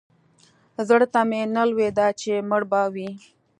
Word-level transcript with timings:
زړه 0.87 1.05
ته 1.13 1.21
مې 1.29 1.41
نه 1.55 1.63
لوېده 1.69 2.07
چې 2.19 2.45
مړ 2.49 2.61
به 2.71 2.81
وي. 2.93 3.09